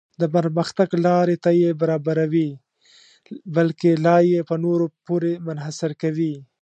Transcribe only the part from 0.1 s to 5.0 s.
د پرمختګ لارې ته یې برابروي بلکې لا یې په نورو